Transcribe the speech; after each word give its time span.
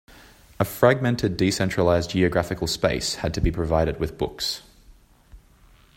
A 0.59 0.65
fragmented 0.65 1.37
decentralised 1.37 2.09
geographical 2.09 2.65
space 2.65 3.13
had 3.21 3.35
to 3.35 3.39
be 3.39 3.51
provided 3.51 3.99
with 3.99 4.17
books. 4.17 4.63